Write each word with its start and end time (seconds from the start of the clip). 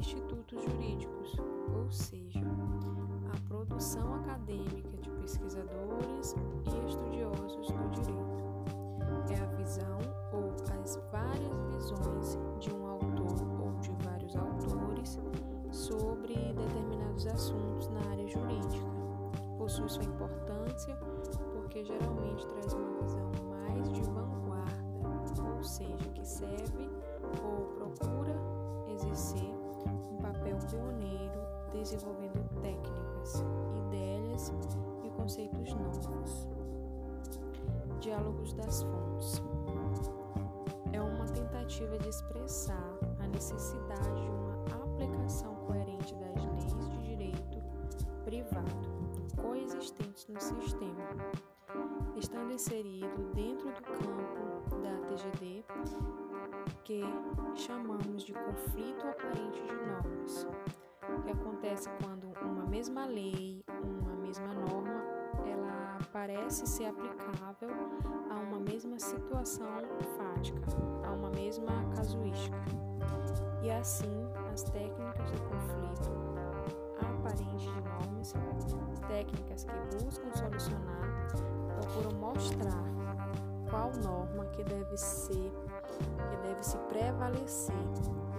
institutos 0.00 0.62
jurídicos, 0.64 1.36
ou 1.74 1.90
seja, 1.90 2.40
a 3.32 3.48
produção 3.48 4.14
acadêmica 4.14 4.96
de 5.00 5.10
pesquisadores 5.10 6.34
e 6.66 6.88
estudiosos 6.88 7.68
do 7.68 7.90
direito. 7.90 8.40
É 9.30 9.38
a 9.38 9.46
visão 9.56 9.98
ou 10.32 10.50
as 10.80 10.96
várias 11.12 11.74
visões 11.74 12.38
de 12.58 12.72
um 12.72 12.86
autor 12.86 13.60
ou 13.60 13.72
de 13.80 13.90
vários 14.04 14.34
autores 14.34 15.20
sobre 15.70 16.34
determinados 16.34 17.26
assuntos 17.26 17.88
na 17.88 18.00
área 18.10 18.26
jurídica. 18.26 18.86
Possui 19.56 19.88
sua 19.88 20.04
importância 20.04 20.96
porque 21.52 21.84
geralmente 21.84 22.46
traz 22.48 22.72
uma 22.72 23.02
visão 23.02 23.30
mais 23.50 23.92
de 23.92 24.02
vanguarda, 24.02 24.49
ou 25.60 25.64
seja, 25.64 26.08
que 26.14 26.26
serve 26.26 26.88
ou 27.44 27.66
procura 27.76 28.34
exercer 28.88 29.54
um 30.10 30.16
papel 30.16 30.56
pioneiro 30.70 31.38
desenvolvendo 31.70 32.48
técnicas, 32.62 33.44
ideias 33.76 34.54
e 35.04 35.10
conceitos 35.10 35.74
novos. 35.74 36.48
Diálogos 38.00 38.54
das 38.54 38.82
fontes 38.82 39.42
é 40.94 41.00
uma 41.02 41.26
tentativa 41.26 41.98
de 41.98 42.08
expressar 42.08 42.98
a 43.18 43.26
necessidade 43.26 44.14
de 44.14 44.30
uma 44.30 44.54
aplicação 44.82 45.54
coerente 45.66 46.14
das 46.14 46.42
leis 46.42 46.88
de 46.88 47.02
direito 47.02 47.62
privado 48.24 48.90
coexistentes 49.36 50.26
no 50.26 50.40
sistema, 50.40 51.04
estando 52.16 52.50
inserido 52.50 53.30
dentro 53.34 53.66
do 53.66 53.82
campo 53.82 54.49
que 56.90 57.04
chamamos 57.54 58.24
de 58.24 58.32
conflito 58.32 59.06
aparente 59.06 59.62
de 59.62 59.72
normas, 59.86 60.48
que 61.22 61.30
acontece 61.30 61.88
quando 62.02 62.32
uma 62.42 62.66
mesma 62.66 63.06
lei, 63.06 63.64
uma 63.84 64.16
mesma 64.16 64.52
norma, 64.52 65.00
ela 65.46 65.98
parece 66.12 66.66
ser 66.66 66.86
aplicável 66.86 67.70
a 68.28 68.40
uma 68.40 68.58
mesma 68.58 68.98
situação 68.98 69.68
fática, 70.16 70.60
a 71.06 71.12
uma 71.12 71.30
mesma 71.30 71.70
casuística. 71.94 72.58
E 73.62 73.70
assim, 73.70 74.26
as 74.52 74.64
técnicas 74.64 75.30
de 75.30 75.40
conflito 75.42 76.10
aparente 76.98 77.66
de 77.66 77.80
normas, 77.82 78.34
técnicas 79.06 79.64
que 79.64 80.04
buscam 80.04 80.32
solucionar, 80.32 81.28
procuram 81.68 82.18
mostrar 82.18 82.82
qual 83.70 83.92
norma 84.02 84.44
que 84.46 84.64
deve 84.64 84.96
ser 84.96 85.52
que 85.82 86.36
deve 86.48 86.62
se 86.62 86.76
prevalecer. 86.88 87.74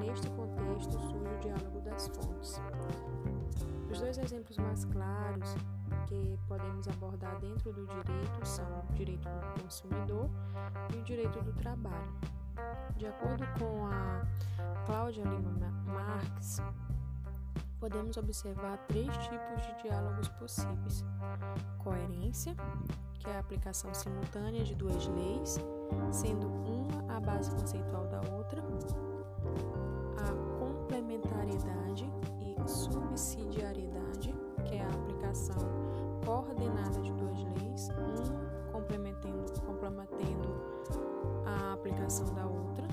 Neste 0.00 0.28
contexto 0.30 0.98
surge 0.98 1.34
o 1.34 1.38
diálogo 1.40 1.80
das 1.80 2.08
fontes. 2.08 2.60
Os 3.90 4.00
dois 4.00 4.18
exemplos 4.18 4.58
mais 4.58 4.84
claros 4.84 5.54
que 6.06 6.38
podemos 6.46 6.86
abordar 6.88 7.38
dentro 7.40 7.72
do 7.72 7.86
direito 7.86 8.44
são 8.44 8.66
o 8.88 8.92
direito 8.94 9.28
do 9.28 9.62
consumidor 9.62 10.28
e 10.94 10.98
o 10.98 11.02
direito 11.02 11.42
do 11.42 11.52
trabalho. 11.54 12.12
De 12.96 13.06
acordo 13.06 13.44
com 13.58 13.86
a 13.86 14.26
Cláudia 14.86 15.24
Lima 15.24 15.70
Marques, 15.84 16.62
podemos 17.78 18.16
observar 18.16 18.78
três 18.88 19.14
tipos 19.18 19.66
de 19.66 19.82
diálogos 19.82 20.28
possíveis: 20.28 21.04
coerência, 21.78 22.54
que 23.18 23.28
é 23.28 23.36
a 23.36 23.40
aplicação 23.40 23.92
simultânea 23.92 24.64
de 24.64 24.74
duas 24.74 25.06
leis, 25.08 25.58
sendo 26.10 26.46
uma 26.48 27.16
a 27.16 27.20
base 27.20 27.50
conceitual 27.50 28.06
da 28.06 28.20
outra, 28.34 28.62
a 30.18 30.58
complementariedade 30.58 32.10
e 32.40 32.68
subsidiariedade, 32.68 34.34
que 34.64 34.76
é 34.76 34.82
a 34.82 34.88
aplicação 34.88 35.56
coordenada 36.24 37.00
de 37.00 37.12
duas 37.12 37.42
leis, 37.60 37.88
uma 37.90 38.46
complementando, 38.72 39.60
complementando 39.62 40.60
a 41.44 41.72
aplicação 41.72 42.26
da 42.34 42.46
outra 42.46 42.86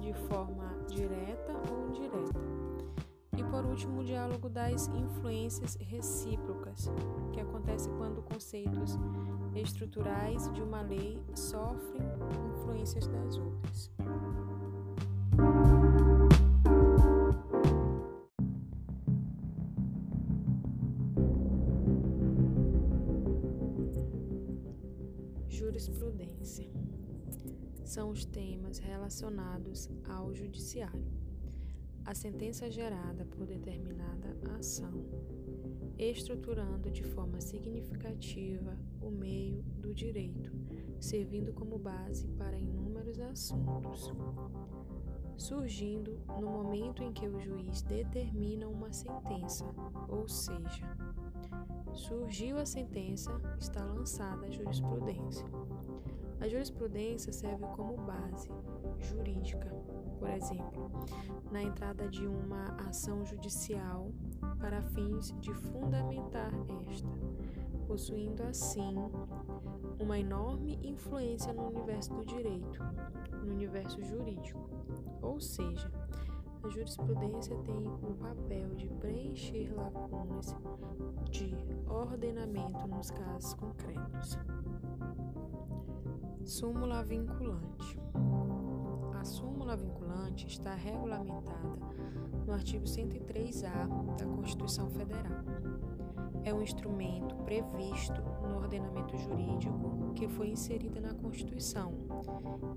de 0.00 0.12
forma 0.12 0.53
último, 3.74 4.04
diálogo 4.04 4.48
das 4.48 4.86
influências 4.86 5.74
recíprocas, 5.80 6.88
que 7.32 7.40
acontece 7.40 7.88
quando 7.98 8.22
conceitos 8.22 8.96
estruturais 9.52 10.48
de 10.52 10.62
uma 10.62 10.80
lei 10.80 11.20
sofrem 11.34 12.00
influências 12.56 13.08
das 13.08 13.36
outras. 13.36 13.90
Jurisprudência 25.48 26.70
são 27.82 28.10
os 28.10 28.24
temas 28.24 28.78
relacionados 28.78 29.90
ao 30.08 30.32
judiciário 30.32 31.23
a 32.04 32.14
sentença 32.14 32.70
gerada 32.70 33.24
por 33.24 33.46
determinada 33.46 34.36
ação, 34.58 34.92
estruturando 35.98 36.90
de 36.90 37.02
forma 37.02 37.40
significativa 37.40 38.76
o 39.00 39.10
meio 39.10 39.62
do 39.78 39.94
direito, 39.94 40.52
servindo 41.00 41.52
como 41.52 41.78
base 41.78 42.28
para 42.28 42.58
inúmeros 42.58 43.18
assuntos. 43.20 44.12
Surgindo 45.36 46.20
no 46.40 46.48
momento 46.48 47.02
em 47.02 47.12
que 47.12 47.26
o 47.26 47.40
juiz 47.40 47.82
determina 47.82 48.68
uma 48.68 48.92
sentença, 48.92 49.64
ou 50.08 50.28
seja, 50.28 50.86
surgiu 51.92 52.58
a 52.58 52.66
sentença, 52.66 53.32
está 53.58 53.84
lançada 53.84 54.46
a 54.46 54.50
jurisprudência. 54.50 55.46
A 56.40 56.48
jurisprudência 56.48 57.32
serve 57.32 57.66
como 57.74 57.96
base 57.96 58.48
jurídica 59.00 59.72
por 60.14 60.28
exemplo, 60.30 60.90
na 61.50 61.62
entrada 61.62 62.08
de 62.08 62.26
uma 62.26 62.64
ação 62.88 63.24
judicial 63.24 64.10
para 64.58 64.82
fins 64.82 65.34
de 65.40 65.52
fundamentar 65.54 66.52
esta, 66.88 67.08
possuindo 67.86 68.42
assim 68.42 68.94
uma 69.98 70.18
enorme 70.18 70.78
influência 70.82 71.52
no 71.52 71.68
universo 71.68 72.12
do 72.14 72.24
direito, 72.24 72.82
no 73.42 73.52
universo 73.52 74.02
jurídico. 74.02 74.68
Ou 75.22 75.40
seja, 75.40 75.90
a 76.62 76.68
jurisprudência 76.68 77.56
tem 77.58 77.86
o 77.86 78.14
papel 78.14 78.74
de 78.74 78.88
preencher 78.88 79.70
lacunas 79.74 80.56
de 81.30 81.54
ordenamento 81.88 82.86
nos 82.86 83.10
casos 83.10 83.54
concretos. 83.54 84.38
Súmula 86.44 87.02
vinculante. 87.02 87.93
Súmula 89.64 89.76
vinculante 89.78 90.46
está 90.46 90.74
regulamentada 90.74 91.78
no 92.46 92.52
artigo 92.52 92.84
103-A 92.84 93.86
da 94.18 94.26
Constituição 94.26 94.90
Federal. 94.90 95.42
É 96.44 96.52
um 96.52 96.60
instrumento 96.60 97.34
previsto 97.36 98.20
no 98.46 98.58
ordenamento 98.58 99.16
jurídico 99.16 100.12
que 100.14 100.28
foi 100.28 100.50
inserido 100.50 101.00
na 101.00 101.14
Constituição, 101.14 101.94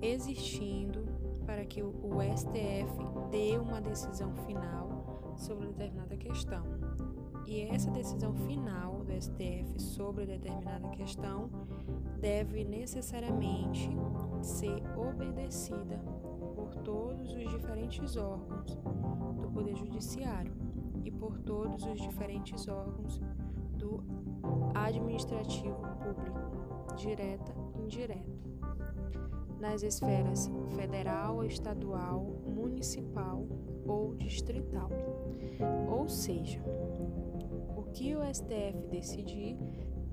existindo 0.00 1.04
para 1.44 1.64
que 1.64 1.82
o 1.82 1.92
STF 2.36 3.04
dê 3.32 3.58
uma 3.58 3.80
decisão 3.80 4.32
final 4.46 5.34
sobre 5.36 5.66
determinada 5.66 6.16
questão. 6.16 6.62
E 7.48 7.62
essa 7.62 7.90
decisão 7.90 8.32
final 8.32 9.02
do 9.02 9.12
STF 9.20 9.80
sobre 9.80 10.24
determinada 10.24 10.88
questão 10.90 11.50
deve 12.20 12.64
necessariamente 12.64 13.90
ser 14.40 14.82
obedecida 14.96 16.00
todos 16.86 17.34
os 17.34 17.50
diferentes 17.50 18.16
órgãos 18.16 18.78
do 19.40 19.50
Poder 19.50 19.74
Judiciário 19.74 20.52
e 21.04 21.10
por 21.10 21.36
todos 21.40 21.84
os 21.84 22.00
diferentes 22.00 22.68
órgãos 22.68 23.20
do 23.76 24.04
administrativo 24.72 25.80
público, 25.98 26.94
direta 26.96 27.52
e 27.74 27.82
indireta, 27.82 28.30
nas 29.58 29.82
esferas 29.82 30.48
federal, 30.76 31.44
estadual, 31.44 32.22
municipal 32.46 33.44
ou 33.84 34.14
distrital. 34.14 34.88
Ou 35.90 36.08
seja, 36.08 36.62
o 37.76 37.82
que 37.90 38.14
o 38.14 38.20
STF 38.32 38.86
decidir 38.92 39.58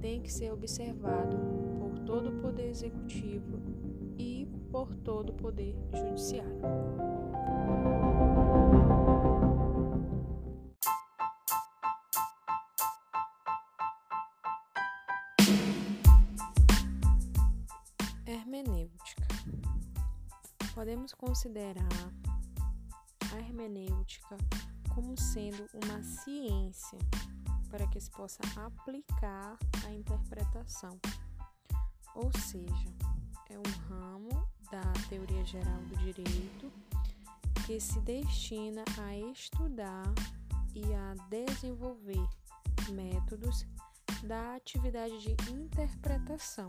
tem 0.02 0.24
que 0.24 0.34
ser 0.34 0.52
observado 0.52 1.38
por 1.80 2.00
todo 2.00 2.30
o 2.30 2.42
Poder 2.42 2.68
Executivo 2.68 3.62
por 4.74 4.96
todo 5.06 5.30
o 5.30 5.34
Poder 5.34 5.76
Judiciário. 5.94 6.60
Hermenêutica. 18.26 19.28
Podemos 20.74 21.14
considerar 21.14 21.88
a 23.32 23.38
hermenêutica 23.38 24.38
como 24.96 25.16
sendo 25.16 25.68
uma 25.86 26.02
ciência 26.02 26.98
para 27.70 27.86
que 27.90 28.02
se 28.02 28.10
possa 28.10 28.42
aplicar 28.60 29.56
a 29.86 29.92
interpretação. 29.92 31.00
Ou 32.16 32.32
seja, 32.40 32.90
é 33.52 33.60
um 33.60 33.88
ramo 33.88 34.53
da 34.74 34.82
teoria 35.08 35.46
geral 35.46 35.78
do 35.84 35.96
direito 35.98 36.72
que 37.64 37.80
se 37.80 38.00
destina 38.02 38.84
a 39.00 39.16
estudar 39.32 40.12
e 40.74 40.84
a 40.96 41.14
desenvolver 41.30 42.28
métodos 42.90 43.68
da 44.24 44.56
atividade 44.56 45.16
de 45.20 45.52
interpretação. 45.54 46.66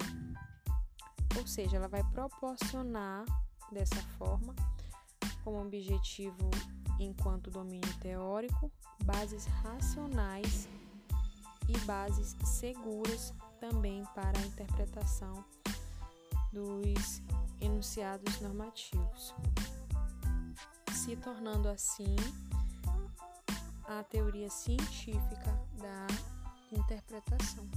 Ou 1.39 1.47
seja, 1.47 1.79
ela 1.79 1.89
vai 1.89 2.05
proporcionar 2.05 3.25
dessa 3.73 4.03
forma, 4.19 4.55
como 5.43 5.63
objetivo 5.63 6.51
enquanto 7.01 7.51
domínio 7.51 7.93
teórico, 8.01 8.71
bases 9.03 9.47
racionais 9.47 10.69
e 11.71 11.79
bases 11.87 12.37
seguras 12.45 13.33
também 13.59 14.05
para 14.15 14.39
a 14.39 14.47
interpretação 14.47 15.43
dos 16.53 17.23
enunciados 17.61 18.41
normativos, 18.41 19.35
se 20.93 21.17
tornando 21.17 21.69
assim 21.69 22.17
a 23.85 24.03
teoria 24.05 24.51
científica 24.51 25.61
da 25.79 26.07
interpretação. 26.73 27.69